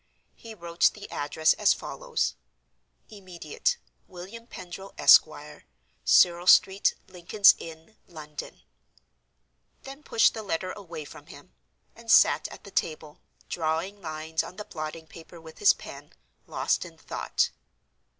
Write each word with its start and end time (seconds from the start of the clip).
He 0.33 0.55
wrote 0.55 0.89
the 0.95 1.07
address 1.11 1.53
as 1.53 1.75
follows: 1.75 2.33
"Immediate—William 3.11 4.47
Pendril, 4.47 4.95
Esq., 4.97 5.25
Serle 6.03 6.47
Street, 6.49 6.95
Lincoln's 7.07 7.53
Inn, 7.59 7.95
London"—then 8.07 10.01
pushed 10.01 10.33
the 10.33 10.41
letter 10.41 10.71
away 10.71 11.05
from 11.05 11.27
him, 11.27 11.53
and 11.95 12.09
sat 12.09 12.47
at 12.47 12.63
the 12.63 12.71
table, 12.71 13.19
drawing 13.47 14.01
lines 14.01 14.41
on 14.41 14.55
the 14.55 14.65
blotting 14.65 15.05
paper 15.05 15.39
with 15.39 15.59
his 15.59 15.71
pen, 15.73 16.13
lost 16.47 16.83
in 16.83 16.97
thought. 16.97 17.51